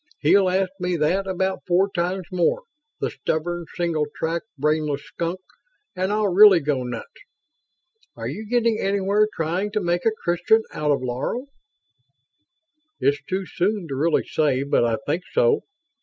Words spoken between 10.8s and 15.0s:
of Laro?" "It's too soon to really say, but I